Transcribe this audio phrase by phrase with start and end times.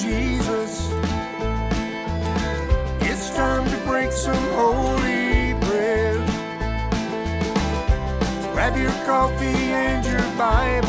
[0.00, 0.90] Jesus.
[3.00, 6.20] It's time to break some holy bread.
[8.52, 10.87] Grab your coffee and your Bible.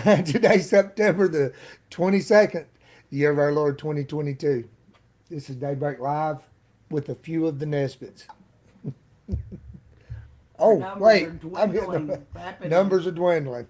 [0.04, 1.52] Today's September the
[1.90, 2.64] 22nd,
[3.10, 4.66] year of our Lord 2022.
[5.28, 6.38] This is Daybreak Live
[6.90, 8.26] with a few of the Nesbits.
[10.58, 11.26] oh, Numbers wait.
[11.26, 12.68] are I'm hitting the, rapidly.
[12.70, 13.66] numbers are dwindling.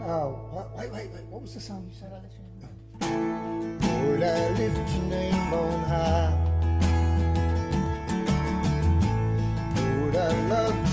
[0.00, 1.24] oh, wait, wait, wait.
[1.28, 2.10] What was the song you said?
[2.12, 4.08] I let you know?
[4.08, 6.47] Lord, I lift your name on high.
[10.28, 10.87] Love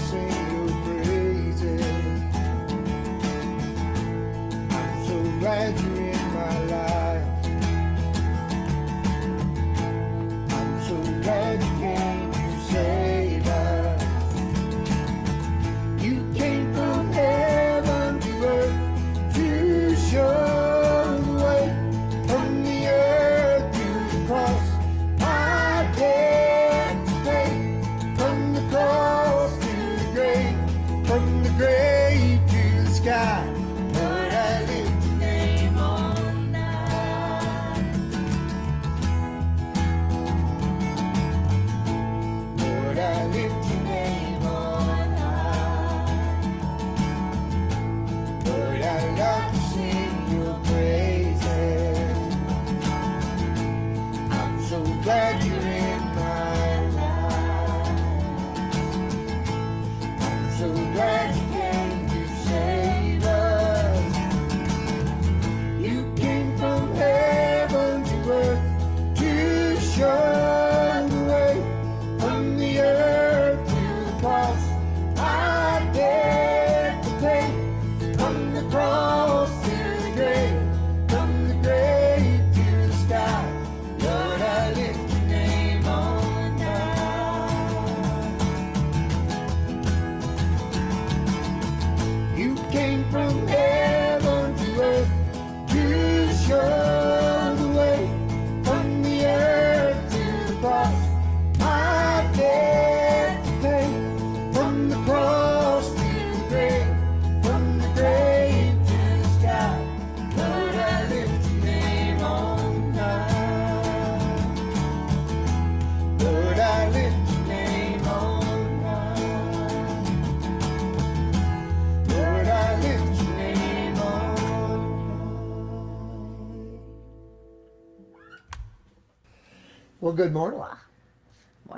[130.15, 130.59] good morning.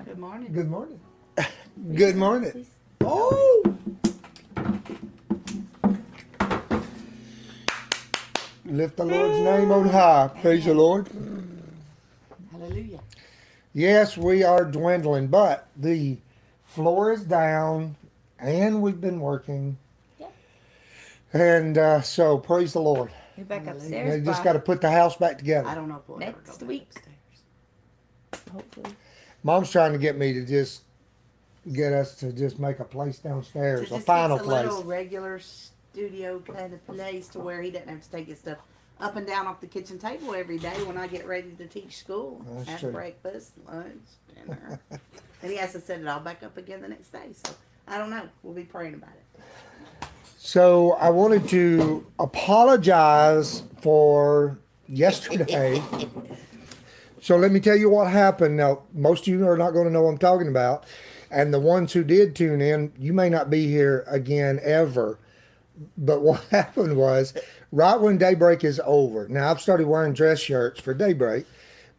[0.06, 0.54] Good morning.
[0.54, 1.00] Good morning.
[1.96, 2.66] Good morning.
[3.02, 3.64] Oh!
[8.66, 10.30] Lift the Lord's name on high.
[10.42, 11.08] Praise the Lord.
[12.52, 13.00] Hallelujah.
[13.74, 16.18] Yes, we are dwindling, but the
[16.64, 17.96] floor is down
[18.40, 19.78] and we've been working.
[20.20, 20.34] Yep.
[21.34, 23.12] And uh, so, praise the Lord.
[23.36, 23.84] You're back Hallelujah.
[23.84, 24.12] upstairs.
[24.20, 25.68] They just by got to put the house back together.
[25.68, 26.88] I don't know if we'll ever Next go back week.
[26.96, 27.17] upstairs.
[28.52, 28.92] Hopefully.
[29.44, 30.82] Mom's trying to get me to just
[31.74, 34.66] get us to just make a place downstairs, a just final fix a place.
[34.66, 38.58] little regular studio kind of place to where he doesn't have to take his stuff
[39.00, 41.98] up and down off the kitchen table every day when I get ready to teach
[41.98, 42.44] school.
[42.50, 42.92] That's have true.
[42.92, 44.80] breakfast, lunch, dinner.
[44.90, 47.30] and he has to set it all back up again the next day.
[47.34, 47.54] So
[47.88, 48.28] I don't know.
[48.44, 50.08] We'll be praying about it.
[50.38, 54.58] So I wanted to apologize for
[54.88, 55.82] yesterday.
[57.28, 58.56] so let me tell you what happened.
[58.56, 60.86] Now, most of you are not going to know what I'm talking about.
[61.30, 65.20] And the ones who did tune in, you may not be here again ever.
[65.98, 67.34] But what happened was,
[67.74, 71.46] right when daybreak is over, now I've started wearing dress shirts for daybreak,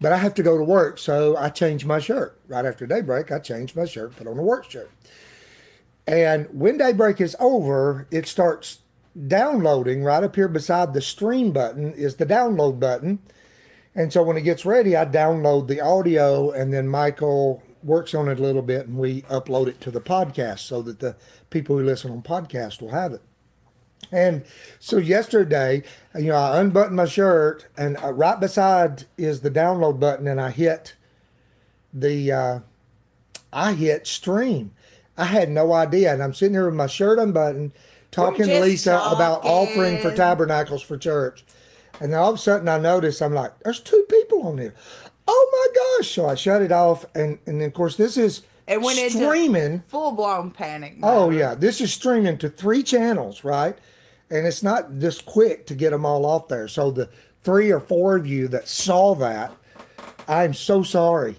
[0.00, 0.96] but I have to go to work.
[0.96, 2.40] So I changed my shirt.
[2.48, 4.90] Right after daybreak, I changed my shirt, put on a work shirt.
[6.06, 8.78] And when daybreak is over, it starts
[9.26, 13.18] downloading right up here beside the stream button is the download button.
[13.98, 18.28] And so when it gets ready, I download the audio and then Michael works on
[18.28, 21.16] it a little bit and we upload it to the podcast so that the
[21.50, 23.22] people who listen on podcast will have it.
[24.12, 24.44] And
[24.78, 25.82] so yesterday,
[26.14, 30.40] you know, I unbuttoned my shirt, and uh, right beside is the download button, and
[30.40, 30.94] I hit
[31.92, 32.58] the, uh,
[33.52, 34.70] I hit stream.
[35.16, 37.72] I had no idea, and I'm sitting here with my shirt unbuttoned,
[38.12, 41.44] talking to Lisa about offering for tabernacles for church.
[42.00, 44.74] And then all of a sudden, I notice I'm like, "There's two people on there.
[45.26, 46.10] Oh my gosh!
[46.14, 49.80] So I shut it off, and and then, of course this is It went streaming.
[49.88, 50.96] Full blown panic.
[51.02, 53.76] Oh yeah, this is streaming to three channels, right?
[54.30, 56.68] And it's not this quick to get them all off there.
[56.68, 57.08] So the
[57.42, 59.52] three or four of you that saw that,
[60.28, 61.36] I'm so sorry.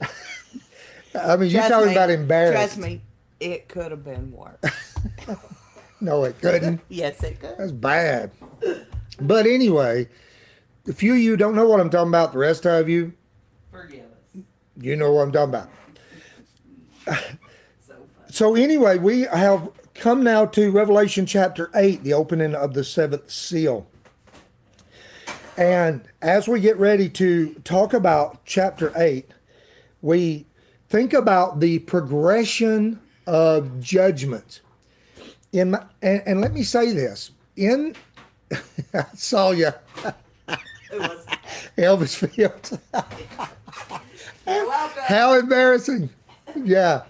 [1.14, 2.74] I mean, you're talking me, about embarrassed.
[2.74, 3.00] Trust me,
[3.40, 4.60] it could have been worse.
[6.00, 6.80] No, it couldn't.
[6.88, 7.56] yes, it could.
[7.58, 8.30] That's bad.
[9.20, 10.08] But anyway,
[10.88, 12.32] a few of you don't know what I'm talking about.
[12.32, 13.12] The rest of you,
[13.70, 14.42] Forgive us.
[14.80, 15.70] you know what I'm talking about.
[17.86, 17.94] So.
[18.30, 23.30] So anyway, we have come now to Revelation chapter 8, the opening of the seventh
[23.30, 23.86] seal.
[25.56, 29.28] And as we get ready to talk about chapter 8,
[30.02, 30.46] we
[30.88, 34.60] think about the progression of judgment.
[35.52, 37.32] In my, and, and let me say this.
[37.56, 37.94] In
[38.94, 39.70] I saw you,
[40.92, 41.26] was.
[41.76, 42.78] Elvis Fields.
[44.46, 45.02] You're welcome.
[45.04, 46.10] How embarrassing.
[46.56, 47.02] Yeah.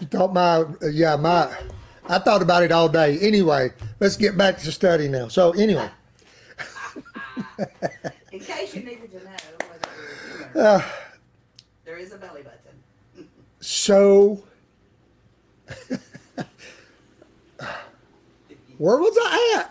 [0.00, 1.54] You thought my, yeah, my,
[2.08, 3.18] I thought about it all day.
[3.20, 5.28] Anyway, let's get back to study now.
[5.28, 5.88] So, anyway,
[8.32, 9.30] In case you needed to know
[10.54, 10.82] whether uh,
[11.84, 13.28] there is a belly button.
[13.60, 14.42] so,
[18.78, 19.70] where was I at?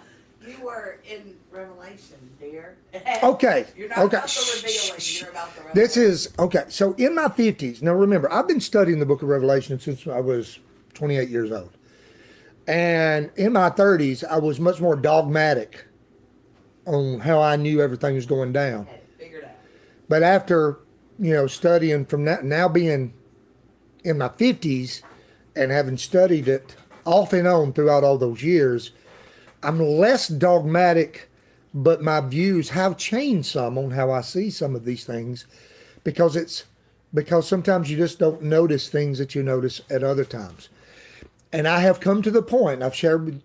[0.64, 2.78] Were in Revelation, dear.
[3.24, 4.18] Okay, You're not okay.
[4.18, 5.02] about the revealing.
[5.02, 5.72] You're about the revelation.
[5.74, 9.30] This is, okay, so in my 50s, now remember, I've been studying the book of
[9.30, 10.60] Revelation since I was
[10.94, 11.72] 28 years old.
[12.68, 15.86] And in my 30s, I was much more dogmatic
[16.86, 18.86] on how I knew everything was going down.
[18.86, 19.52] Had it figured out.
[20.10, 20.80] But after,
[21.20, 23.14] you know, studying from that, now being
[24.04, 25.02] in my 50s
[25.56, 26.76] and having studied it
[27.06, 28.92] off and on throughout all those years,
[29.64, 31.30] I'm less dogmatic,
[31.74, 35.46] but my views have changed some on how I see some of these things
[36.04, 36.66] because it's
[37.14, 40.70] because sometimes you just don't notice things that you notice at other times.
[41.52, 43.42] And I have come to the point, I've shared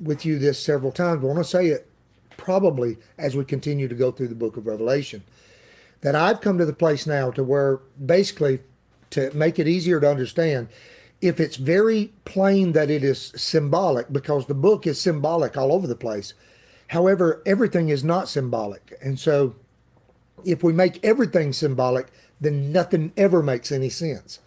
[0.00, 1.88] with, you this several times, but I want to say it
[2.36, 5.22] probably as we continue to go through the book of Revelation
[6.00, 8.60] that I've come to the place now to where basically
[9.10, 10.68] to make it easier to understand
[11.24, 15.86] if it's very plain that it is symbolic because the book is symbolic all over
[15.86, 16.34] the place.
[16.88, 18.92] However, everything is not symbolic.
[19.02, 19.54] And so
[20.44, 22.08] if we make everything symbolic,
[22.42, 24.40] then nothing ever makes any sense.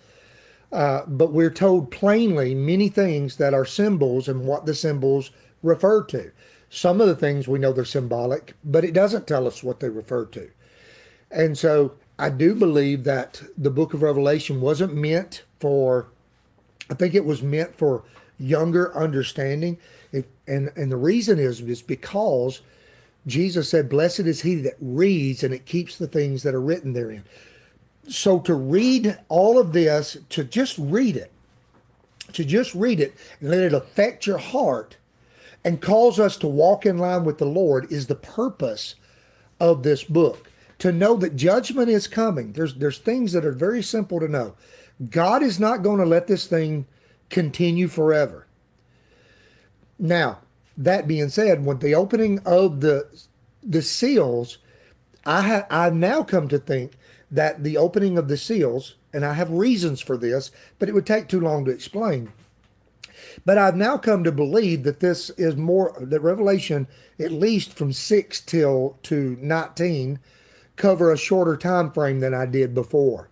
[0.72, 5.32] Uh, but we're told plainly many things that are symbols and what the symbols
[5.64, 6.32] refer to.
[6.70, 9.90] Some of the things we know they're symbolic, but it doesn't tell us what they
[9.90, 10.48] refer to.
[11.32, 16.10] And so I do believe that the book of Revelation wasn't meant for,
[16.89, 18.04] I think it was meant for
[18.39, 19.78] younger understanding.
[20.48, 22.62] And, and the reason is, is because
[23.25, 26.94] Jesus said, Blessed is he that reads and it keeps the things that are written
[26.94, 27.24] therein.
[28.07, 31.31] So to read all of this, to just read it,
[32.34, 34.98] to just read it and let it affect your heart
[35.66, 38.95] and cause us to walk in line with the Lord is the purpose
[39.60, 40.50] of this book.
[40.80, 42.54] To know that judgment is coming.
[42.54, 44.56] There's there's things that are very simple to know.
[45.09, 46.85] God is not going to let this thing
[47.30, 48.47] continue forever.
[49.99, 50.39] Now,
[50.77, 53.07] that being said, with the opening of the
[53.63, 54.59] the seals,
[55.25, 56.94] I ha- I've now come to think
[57.30, 61.06] that the opening of the seals, and I have reasons for this, but it would
[61.06, 62.31] take too long to explain.
[63.45, 66.87] But I've now come to believe that this is more that Revelation,
[67.19, 70.19] at least from six till to nineteen,
[70.75, 73.30] cover a shorter time frame than I did before.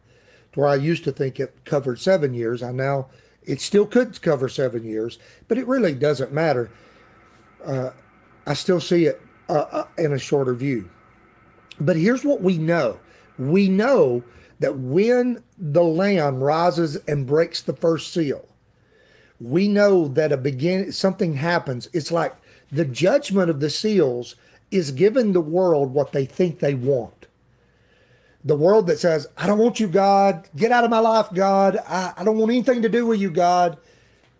[0.56, 2.64] Where I used to think it covered seven years.
[2.64, 3.08] I now
[3.44, 6.72] it still could cover seven years, but it really doesn't matter.
[7.64, 7.92] Uh,
[8.48, 10.90] I still see it uh, uh, in a shorter view.
[11.80, 13.00] But here's what we know
[13.38, 14.24] we know
[14.60, 18.48] that when the Lamb rises and breaks the first seal,
[19.40, 21.90] we know that a begin something happens.
[21.92, 22.34] It's like
[22.72, 24.36] the judgment of the seals
[24.72, 27.25] is giving the world what they think they want.
[28.46, 30.48] The world that says, I don't want you, God.
[30.56, 31.78] Get out of my life, God.
[31.88, 33.78] I, I don't want anything to do with you, God.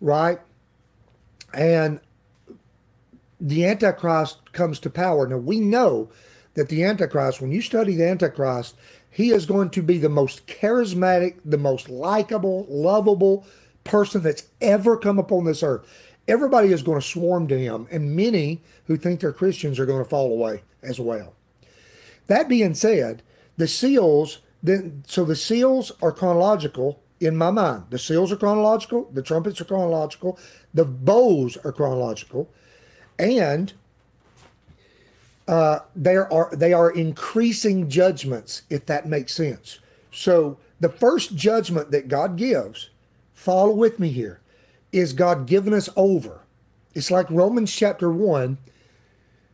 [0.00, 0.38] Right?
[1.52, 2.00] And
[3.40, 5.26] the Antichrist comes to power.
[5.26, 6.08] Now, we know
[6.54, 8.76] that the Antichrist, when you study the Antichrist,
[9.10, 13.46] he is going to be the most charismatic, the most likable, lovable
[13.84, 15.86] person that's ever come upon this earth.
[16.28, 20.02] everybody is going to swarm to him, and many who think they're Christians are going
[20.02, 21.34] to fall away as well.
[22.26, 23.22] That being said,
[23.56, 27.84] the seals then so the seals are chronological in my mind.
[27.90, 30.38] The seals are chronological, the trumpets are chronological,
[30.74, 32.50] the bowls are chronological,
[33.18, 33.72] and
[35.48, 39.78] uh, they are they are increasing judgments, if that makes sense.
[40.10, 42.90] So the first judgment that God gives,
[43.34, 44.40] follow with me here,
[44.92, 46.42] is God giving us over.
[46.94, 48.58] It's like Romans chapter one.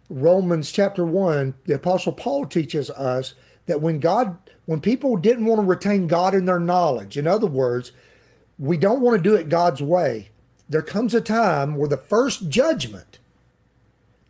[0.09, 3.35] Romans chapter one, the apostle Paul teaches us
[3.67, 7.47] that when God, when people didn't want to retain God in their knowledge, in other
[7.47, 7.93] words,
[8.59, 10.31] we don't want to do it God's way.
[10.69, 13.19] There comes a time where the first judgment,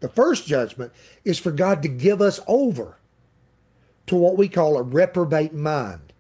[0.01, 0.93] the first judgment
[1.25, 2.99] is for God to give us over
[4.07, 6.13] to what we call a reprobate mind.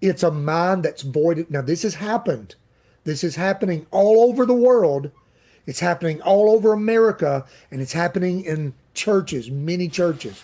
[0.00, 1.50] It's a mind that's voided.
[1.50, 2.54] Now, this has happened.
[3.04, 5.10] This is happening all over the world.
[5.66, 10.42] It's happening all over America, and it's happening in churches, many churches.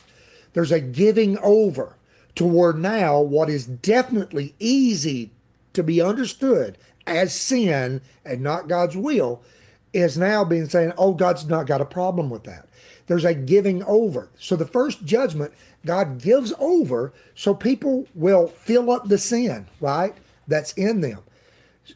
[0.53, 1.97] There's a giving over
[2.35, 5.31] toward now what is definitely easy
[5.73, 9.43] to be understood as sin and not God's will
[9.93, 12.69] is now being saying, oh, God's not got a problem with that.
[13.07, 14.31] There's a giving over.
[14.39, 15.53] So the first judgment,
[15.85, 20.15] God gives over so people will fill up the sin, right?
[20.49, 21.21] That's in them.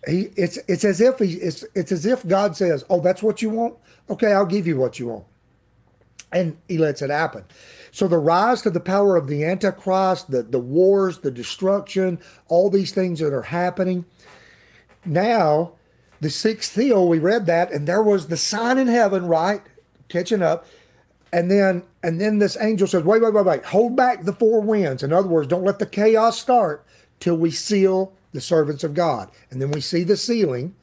[0.08, 3.40] He it's it's as if he it's it's as if God says, Oh, that's what
[3.40, 3.76] you want?
[4.10, 5.24] Okay, I'll give you what you want.
[6.32, 7.44] And he lets it happen.
[7.96, 12.68] So the rise to the power of the Antichrist, the, the wars, the destruction, all
[12.68, 14.04] these things that are happening.
[15.06, 15.72] Now,
[16.20, 19.62] the sixth seal, we read that, and there was the sign in heaven, right?
[20.10, 20.66] Catching up.
[21.32, 24.60] And then and then this angel says, wait, wait, wait, wait, hold back the four
[24.60, 25.02] winds.
[25.02, 26.84] In other words, don't let the chaos start
[27.18, 29.30] till we seal the servants of God.
[29.50, 30.74] And then we see the sealing.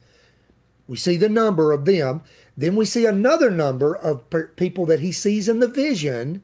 [0.88, 2.22] We see the number of them.
[2.56, 4.24] Then we see another number of
[4.56, 6.42] people that he sees in the vision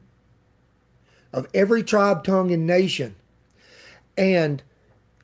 [1.33, 3.15] of every tribe, tongue, and nation.
[4.17, 4.61] And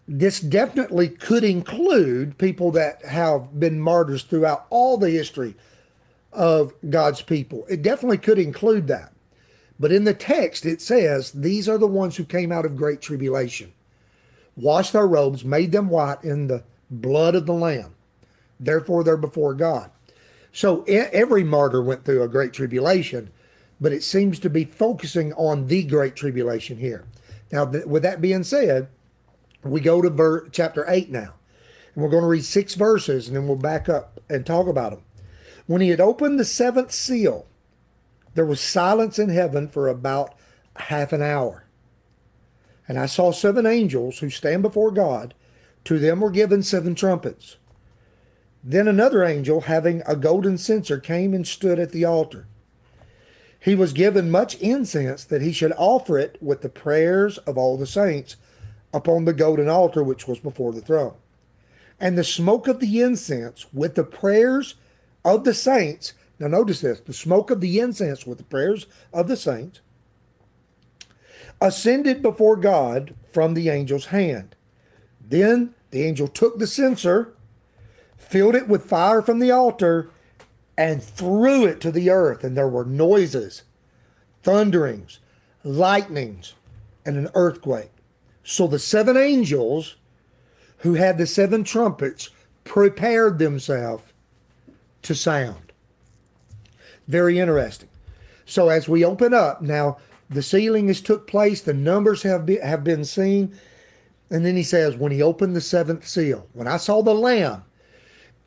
[0.08, 5.56] this definitely could include people that have been martyrs throughout all the history
[6.32, 7.66] of God's people.
[7.70, 9.14] It definitely could include that.
[9.80, 13.02] But in the text, it says, These are the ones who came out of great
[13.02, 13.74] tribulation,
[14.56, 17.94] washed their robes, made them white in the blood of the Lamb.
[18.60, 19.92] Therefore, they're before God.
[20.52, 23.30] So every martyr went through a great tribulation,
[23.80, 27.06] but it seems to be focusing on the great tribulation here.
[27.52, 28.88] Now, th- with that being said,
[29.64, 31.34] we go to ver- chapter 8 now.
[31.94, 34.92] And we're going to read six verses and then we'll back up and talk about
[34.92, 35.02] them.
[35.66, 37.46] When he had opened the seventh seal,
[38.36, 40.34] there was silence in heaven for about
[40.76, 41.66] half an hour.
[42.88, 45.34] And I saw seven angels who stand before God.
[45.86, 47.58] To them were given seven trumpets.
[48.64, 52.48] Then another angel, having a golden censer, came and stood at the altar.
[53.68, 57.76] He was given much incense that he should offer it with the prayers of all
[57.76, 58.38] the saints
[58.94, 61.16] upon the golden altar which was before the throne.
[62.00, 64.76] And the smoke of the incense with the prayers
[65.26, 66.14] of the saints.
[66.40, 69.82] Now, notice this the smoke of the incense with the prayers of the saints
[71.60, 74.56] ascended before God from the angel's hand.
[75.20, 77.34] Then the angel took the censer,
[78.16, 80.10] filled it with fire from the altar,
[80.78, 83.64] and threw it to the earth, and there were noises,
[84.44, 85.20] thunderings,
[85.64, 86.54] lightnings,
[87.06, 87.92] and an earthquake.
[88.44, 89.96] So the seven angels
[90.80, 92.30] who had the seven trumpets
[92.64, 94.04] prepared themselves
[95.02, 95.72] to sound.
[97.08, 97.90] Very interesting.
[98.46, 99.98] So as we open up now,
[100.30, 103.58] the sealing has took place, the numbers have been, have been seen,
[104.30, 107.64] and then he says, when he opened the seventh seal, when I saw the Lamb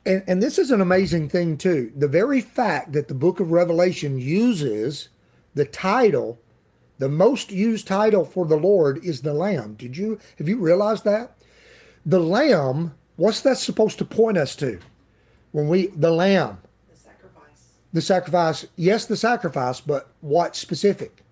[0.07, 1.92] and, and this is an amazing thing too.
[1.97, 5.09] The very fact that the book of Revelation uses
[5.54, 6.38] the title,
[6.99, 9.75] the most used title for the Lord is the Lamb.
[9.75, 11.37] Did you have you realized that?
[12.07, 14.78] The Lamb, what's that supposed to point us to?
[15.52, 16.59] When we the Lamb.
[16.90, 17.69] The sacrifice.
[17.92, 21.23] The sacrifice, yes, the sacrifice, but what specific?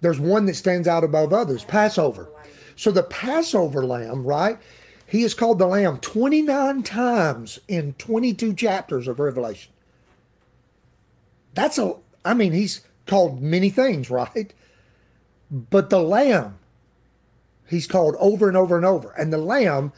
[0.00, 2.28] There's one that stands out above others, Passover.
[2.76, 4.58] So the Passover lamb, right?
[5.14, 9.72] He is called the Lamb 29 times in 22 chapters of Revelation.
[11.54, 11.94] That's a,
[12.24, 14.52] I mean, he's called many things, right?
[15.52, 16.58] But the Lamb,
[17.68, 19.12] he's called over and over and over.
[19.12, 19.92] And the Lamb,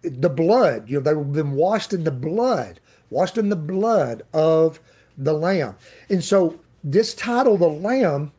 [0.00, 4.80] the blood, you know, they've been washed in the blood, washed in the blood of
[5.18, 5.76] the Lamb.
[6.08, 8.32] And so this title, the Lamb,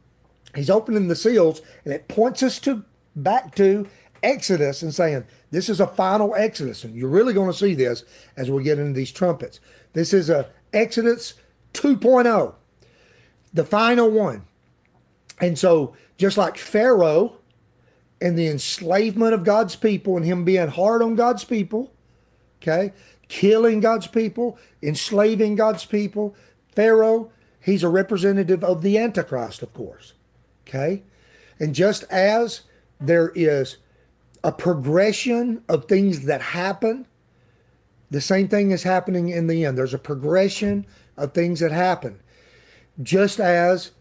[0.55, 2.83] he's opening the seals, and it points us to
[3.15, 3.87] back to
[4.23, 6.83] Exodus and saying, this is a final Exodus.
[6.83, 8.03] And you're really going to see this
[8.35, 9.59] as we get into these trumpets.
[9.93, 11.35] This is a Exodus
[11.75, 12.55] 2.0,
[13.53, 14.45] the final one.
[15.39, 17.37] And so, just like Pharaoh
[18.19, 21.91] and the enslavement of God's people and him being hard on God's people,
[22.59, 22.91] okay,
[23.27, 26.35] killing God's people, enslaving God's people,
[26.73, 30.13] Pharaoh, he's a representative of the Antichrist, of course,
[30.67, 31.03] okay?
[31.59, 32.61] And just as
[32.99, 33.77] there is
[34.43, 37.07] a progression of things that happen,
[38.11, 39.77] the same thing is happening in the end.
[39.77, 40.85] There's a progression
[41.17, 42.19] of things that happen.
[43.01, 43.91] Just as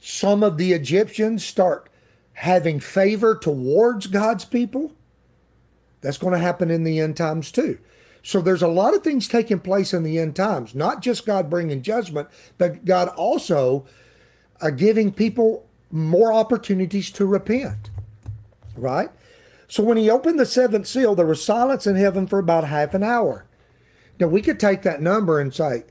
[0.00, 1.88] some of the Egyptians start
[2.34, 4.92] having favor towards God's people,
[6.00, 7.78] that's going to happen in the end times too.
[8.22, 11.48] So there's a lot of things taking place in the end times, not just God
[11.48, 13.86] bringing judgment, but God also
[14.60, 17.90] uh, giving people more opportunities to repent,
[18.76, 19.10] right?
[19.74, 22.94] So when he opened the seventh seal, there was silence in heaven for about half
[22.94, 23.44] an hour.
[24.20, 25.82] Now we could take that number and say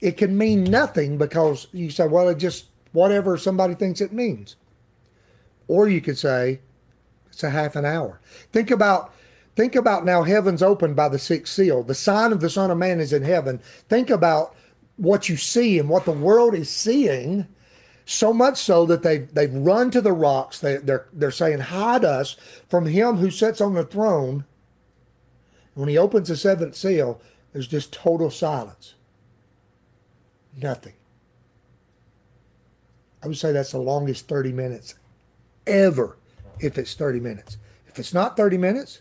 [0.00, 4.54] it can mean nothing because you say, well, it just whatever somebody thinks it means.
[5.66, 6.60] Or you could say
[7.26, 8.20] it's a half an hour.
[8.52, 9.12] Think about
[9.56, 11.82] think about now heaven's opened by the sixth seal.
[11.82, 13.58] The sign of the Son of Man is in heaven.
[13.88, 14.54] Think about
[14.98, 17.48] what you see and what the world is seeing
[18.04, 20.58] so much so that they they've run to the rocks.
[20.58, 22.36] They, they're they're saying, "Hide us
[22.68, 24.44] from Him who sits on the throne."
[25.74, 27.20] When He opens the seventh seal,
[27.52, 28.94] there's just total silence.
[30.56, 30.94] Nothing.
[33.22, 34.94] I would say that's the longest thirty minutes
[35.66, 36.16] ever.
[36.58, 39.00] If it's thirty minutes, if it's not thirty minutes,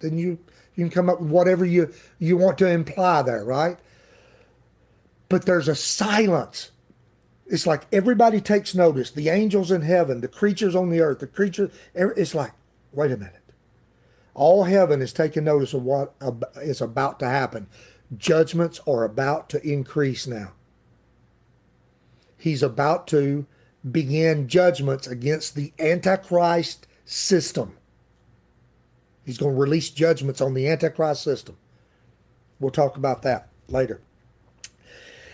[0.00, 0.38] then you
[0.74, 3.78] you can come up with whatever you you want to imply there, right?
[5.28, 6.70] But there's a silence
[7.46, 9.10] it's like everybody takes notice.
[9.10, 11.70] The angels in heaven, the creatures on the earth, the creature.
[11.94, 12.52] It's like,
[12.92, 13.36] wait a minute.
[14.34, 16.14] All heaven is taking notice of what
[16.56, 17.66] is about to happen.
[18.16, 20.52] Judgments are about to increase now.
[22.38, 23.46] He's about to
[23.90, 27.76] begin judgments against the Antichrist system.
[29.24, 31.56] He's going to release judgments on the Antichrist system.
[32.58, 34.00] We'll talk about that later.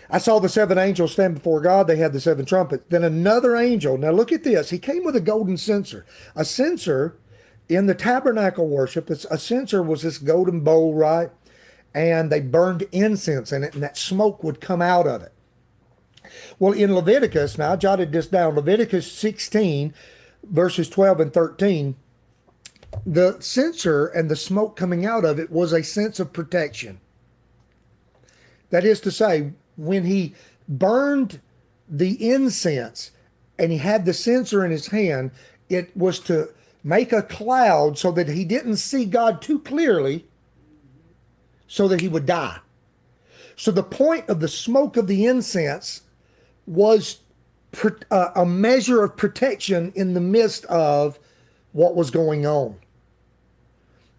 [0.09, 1.87] I saw the seven angels stand before God.
[1.87, 2.85] They had the seven trumpets.
[2.89, 3.97] Then another angel.
[3.97, 4.71] Now look at this.
[4.71, 6.05] He came with a golden censer.
[6.35, 7.17] A censer
[7.67, 11.29] in the tabernacle worship, a censer was this golden bowl, right?
[11.93, 15.31] And they burned incense in it, and that smoke would come out of it.
[16.57, 19.93] Well, in Leviticus, now I jotted this down Leviticus 16,
[20.43, 21.95] verses 12 and 13,
[23.05, 26.99] the censer and the smoke coming out of it was a sense of protection.
[28.71, 30.35] That is to say, when he
[30.67, 31.39] burned
[31.87, 33.11] the incense
[33.57, 35.31] and he had the censer in his hand,
[35.69, 36.49] it was to
[36.83, 40.25] make a cloud so that he didn't see God too clearly
[41.67, 42.59] so that he would die.
[43.55, 46.01] So the point of the smoke of the incense
[46.65, 47.19] was
[48.11, 51.19] uh, a measure of protection in the midst of
[51.71, 52.75] what was going on.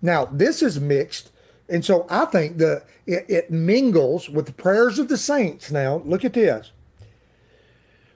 [0.00, 1.32] Now, this is mixed
[1.70, 5.70] and so I think that it, it, mingles with the prayers of the saints.
[5.70, 6.72] Now, look at this.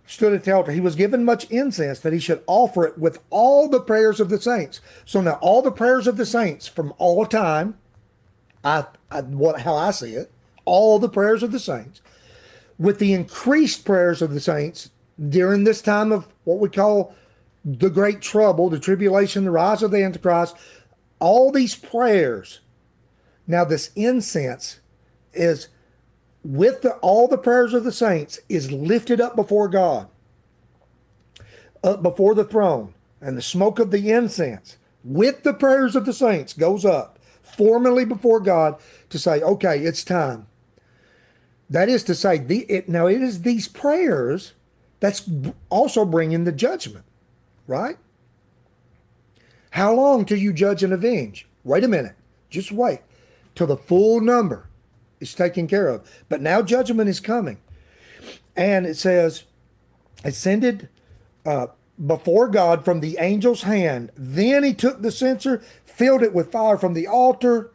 [0.07, 0.73] Stood at the altar.
[0.73, 4.29] He was given much incense that he should offer it with all the prayers of
[4.29, 4.81] the saints.
[5.05, 7.79] So now, all the prayers of the saints from all time,
[8.65, 10.33] I, I what how I see it,
[10.65, 12.03] all the prayers of the saints,
[12.79, 14.91] with the increased prayers of the saints
[15.29, 17.15] during this time of what we call
[17.65, 20.57] the great trouble, the tribulation, the rise of the Antichrist,
[21.21, 22.61] all these prayers
[23.47, 24.81] now, this incense
[25.33, 25.69] is
[26.43, 30.09] with the, all the prayers of the saints is lifted up before God,
[31.83, 36.13] up before the throne, and the smoke of the incense with the prayers of the
[36.13, 38.77] saints goes up formally before God
[39.11, 40.47] to say, okay, it's time.
[41.69, 44.55] That is to say, the, it, now it is these prayers
[45.01, 45.29] that's
[45.69, 47.05] also bringing the judgment,
[47.67, 47.99] right?
[49.71, 51.47] How long till you judge and avenge?
[51.65, 52.15] Wait a minute.
[52.49, 53.01] Just wait
[53.55, 54.69] till the full number
[55.21, 56.09] is taken care of.
[56.29, 57.59] But now judgment is coming.
[58.57, 59.45] And it says,
[60.25, 60.89] ascended
[61.45, 61.69] uh,
[62.05, 64.11] before God from the angel's hand.
[64.17, 67.73] Then he took the censer, filled it with fire from the altar,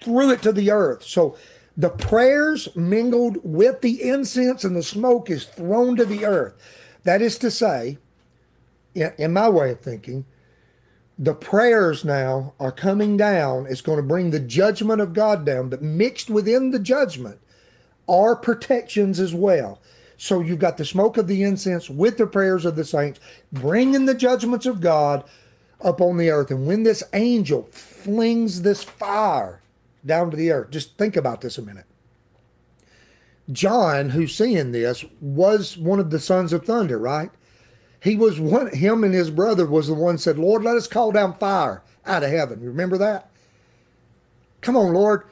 [0.00, 1.02] threw it to the earth.
[1.02, 1.36] So
[1.76, 6.54] the prayers mingled with the incense and the smoke is thrown to the earth.
[7.04, 7.98] That is to say,
[8.94, 10.24] in, in my way of thinking,
[11.18, 13.66] the prayers now are coming down.
[13.66, 17.40] It's going to bring the judgment of God down, but mixed within the judgment
[18.08, 19.80] are protections as well.
[20.18, 23.20] So you've got the smoke of the incense with the prayers of the saints,
[23.52, 25.24] bringing the judgments of God
[25.82, 26.50] up on the earth.
[26.50, 29.60] And when this angel flings this fire
[30.04, 31.84] down to the earth, just think about this a minute.
[33.52, 37.30] John, who's seeing this, was one of the sons of thunder, right?
[38.00, 38.74] He was one.
[38.74, 42.22] Him and his brother was the one said, "Lord, let us call down fire out
[42.22, 43.30] of heaven." Remember that?
[44.60, 45.24] Come on, Lord.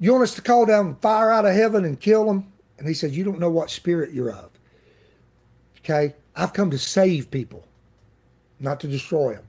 [0.00, 2.52] You want us to call down fire out of heaven and kill them?
[2.78, 4.50] And he said, You don't know what spirit you're of.
[5.78, 6.14] Okay?
[6.36, 7.66] I've come to save people,
[8.60, 9.47] not to destroy them.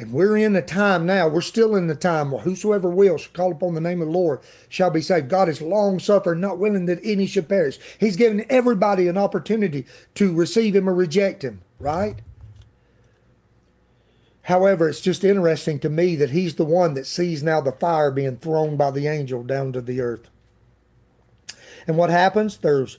[0.00, 3.34] And we're in the time now, we're still in the time where whosoever will shall
[3.34, 5.28] call upon the name of the Lord shall be saved.
[5.28, 7.78] God is long suffering, not willing that any should perish.
[7.98, 9.84] He's given everybody an opportunity
[10.14, 12.16] to receive him or reject him, right?
[14.44, 18.10] However, it's just interesting to me that he's the one that sees now the fire
[18.10, 20.30] being thrown by the angel down to the earth.
[21.86, 22.56] And what happens?
[22.56, 22.96] There's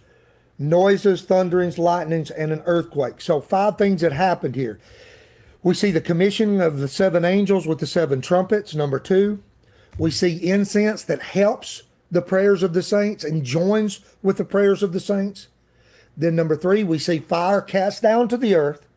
[0.59, 3.21] noises, thunderings, lightnings, and an earthquake.
[3.21, 4.79] So, five things that happened here.
[5.63, 8.73] We see the commissioning of the seven angels with the seven trumpets.
[8.73, 9.43] Number two,
[9.97, 14.81] we see incense that helps the prayers of the saints and joins with the prayers
[14.83, 15.47] of the saints.
[16.17, 18.87] Then, number three, we see fire cast down to the earth.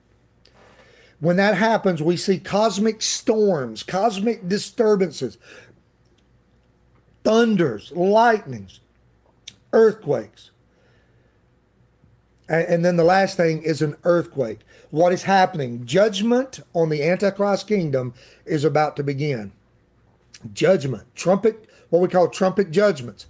[1.20, 5.38] When that happens, we see cosmic storms, cosmic disturbances,
[7.22, 8.80] thunders, lightnings,
[9.72, 10.50] earthquakes.
[12.48, 14.60] And, and then the last thing is an earthquake.
[14.90, 15.86] What is happening?
[15.86, 19.52] Judgment on the Antichrist kingdom is about to begin.
[20.52, 23.26] Judgment, trumpet, what we call trumpet judgments,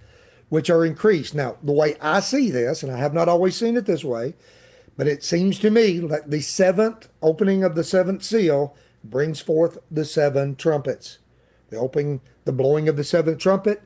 [0.49, 1.33] which are increased.
[1.33, 4.33] Now, the way I see this, and I have not always seen it this way,
[4.97, 9.77] but it seems to me that the seventh opening of the seventh seal brings forth
[9.89, 11.19] the seven trumpets.
[11.69, 13.81] The opening, the blowing of the seventh trumpet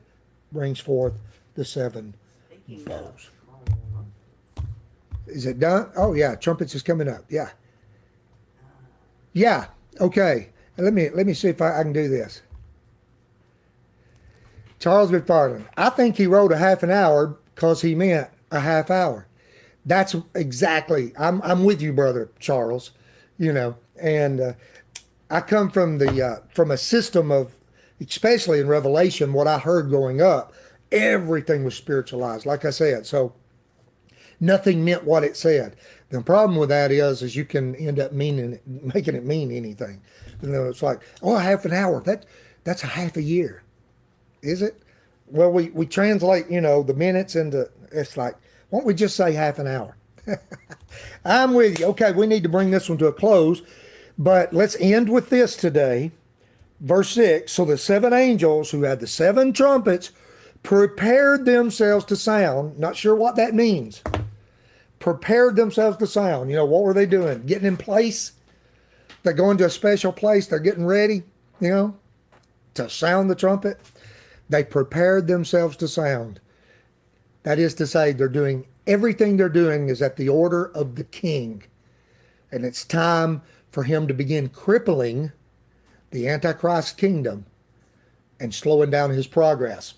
[0.52, 1.14] brings forth
[1.54, 2.14] the seven
[2.68, 3.30] bowls.
[5.30, 5.90] Is it done?
[5.96, 7.24] Oh yeah, trumpets is coming up.
[7.28, 7.50] Yeah.
[9.32, 9.66] Yeah.
[10.00, 10.50] Okay.
[10.76, 12.42] Let me let me see if I, I can do this.
[14.78, 15.66] Charles McFarland.
[15.76, 19.26] I think he wrote a half an hour because he meant a half hour.
[19.84, 21.12] That's exactly.
[21.18, 22.92] I'm I'm with you, brother Charles.
[23.38, 24.52] You know, and uh,
[25.30, 27.54] I come from the uh, from a system of,
[28.00, 30.52] especially in Revelation, what I heard growing up,
[30.90, 32.46] everything was spiritualized.
[32.46, 33.34] Like I said, so
[34.40, 35.76] nothing meant what it said.
[36.10, 40.00] The problem with that is, is you can end up meaning making it mean anything.
[40.42, 42.00] You know, it's like, oh, half an hour.
[42.00, 42.26] That
[42.64, 43.62] that's a half a year,
[44.42, 44.82] is it?
[45.26, 47.70] Well, we we translate, you know, the minutes into.
[47.92, 48.34] It's like,
[48.70, 49.96] why don't we just say half an hour?
[51.24, 51.86] I'm with you.
[51.86, 53.62] Okay, we need to bring this one to a close,
[54.18, 56.12] but let's end with this today.
[56.80, 60.12] Verse 6 So the seven angels who had the seven trumpets
[60.62, 62.78] prepared themselves to sound.
[62.78, 64.02] Not sure what that means.
[65.00, 66.50] Prepared themselves to sound.
[66.50, 67.44] You know, what were they doing?
[67.46, 68.32] Getting in place?
[69.22, 70.46] They're going to a special place.
[70.46, 71.24] They're getting ready,
[71.60, 71.96] you know,
[72.74, 73.80] to sound the trumpet.
[74.48, 76.40] They prepared themselves to sound.
[77.42, 81.04] That is to say, they're doing everything they're doing is at the order of the
[81.04, 81.62] king.
[82.52, 85.32] And it's time for him to begin crippling
[86.10, 87.46] the Antichrist kingdom
[88.40, 89.94] and slowing down his progress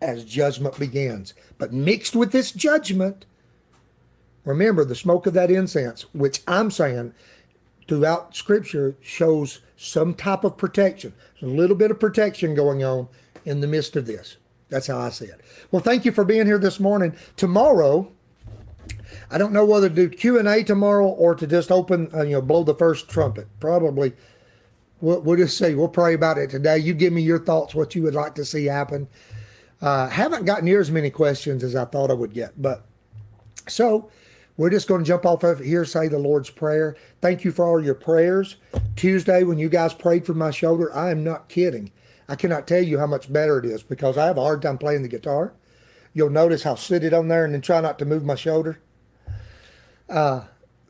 [0.00, 1.34] as judgment begins.
[1.58, 3.26] But mixed with this judgment,
[4.44, 7.14] remember the smoke of that incense, which I'm saying
[7.88, 11.12] throughout scripture shows some type of protection.
[11.42, 13.08] A little bit of protection going on
[13.44, 14.36] in the midst of this.
[14.68, 15.40] That's how I see it.
[15.70, 17.16] Well, thank you for being here this morning.
[17.36, 18.12] Tomorrow,
[19.30, 22.22] I don't know whether to do Q and A tomorrow or to just open, uh,
[22.22, 23.48] you know, blow the first trumpet.
[23.58, 24.12] Probably,
[25.00, 25.74] we'll, we'll just see.
[25.74, 26.78] We'll pray about it today.
[26.78, 29.08] You give me your thoughts, what you would like to see happen.
[29.82, 32.84] Uh, haven't got near as many questions as I thought I would get, but
[33.66, 34.10] so
[34.60, 36.94] we're just going to jump off of here, say the Lord's Prayer.
[37.22, 38.56] Thank you for all your prayers.
[38.94, 41.90] Tuesday, when you guys prayed for my shoulder, I am not kidding.
[42.28, 44.76] I cannot tell you how much better it is because I have a hard time
[44.76, 45.54] playing the guitar.
[46.12, 48.78] You'll notice how sit it on there and then try not to move my shoulder.
[50.10, 50.42] Uh,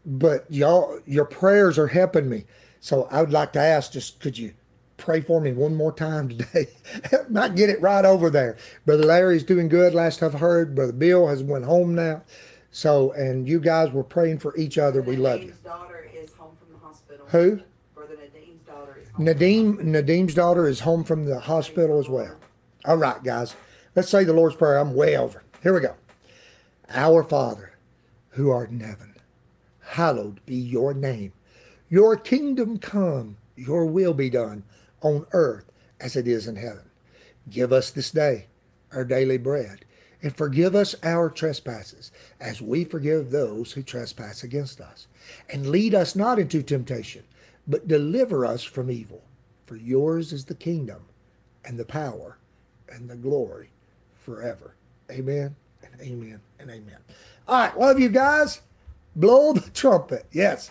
[0.05, 2.47] but y'all, your prayers are helping me.
[2.81, 4.53] So I would like to ask, just could you
[4.97, 6.67] pray for me one more time today?
[7.29, 8.57] Might get it right over there.
[8.85, 9.95] Brother Larry's doing good.
[9.95, 12.23] Last I've heard, Brother Bill has went home now.
[12.71, 15.03] So, and you guys were praying for each other.
[15.03, 15.47] We love you.
[15.47, 17.27] Nadine's daughter is home from the hospital.
[17.29, 17.61] Who?
[17.95, 19.27] Brother Nadine's daughter is home.
[19.27, 22.37] Nadim, Nadim's daughter is home from the hospital as well.
[22.85, 23.57] All right, guys.
[23.97, 24.79] Let's say the Lord's Prayer.
[24.79, 25.43] I'm way over.
[25.63, 25.97] Here we go.
[26.91, 27.77] Our Father,
[28.31, 29.15] who art in heaven,
[29.81, 31.33] hallowed be your name.
[31.89, 34.63] Your kingdom come, your will be done
[35.03, 36.89] on earth as it is in heaven.
[37.49, 38.47] Give us this day
[38.93, 39.85] our daily bread,
[40.23, 45.07] and forgive us our trespasses, as we forgive those who trespass against us.
[45.49, 47.25] And lead us not into temptation,
[47.67, 49.23] but deliver us from evil.
[49.67, 51.03] For yours is the kingdom,
[51.65, 52.39] and the power,
[52.89, 53.71] and the glory
[54.15, 54.75] forever.
[55.11, 55.57] Amen.
[55.83, 56.99] and amen and amen.
[57.49, 58.61] All right, love you guys.
[59.17, 60.27] Blow the trumpet.
[60.33, 60.71] Yes.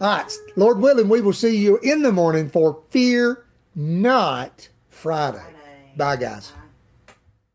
[0.00, 5.38] All right, Lord willing, we will see you in the morning for Fear Not Friday.
[5.38, 5.92] Friday.
[5.96, 6.52] Bye, guys.